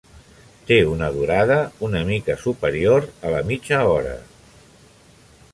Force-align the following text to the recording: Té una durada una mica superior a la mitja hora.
Té 0.69 0.77
una 0.91 1.09
durada 1.17 1.57
una 1.89 2.01
mica 2.09 2.37
superior 2.45 3.07
a 3.29 3.37
la 3.37 3.45
mitja 3.51 3.83
hora. 3.93 4.19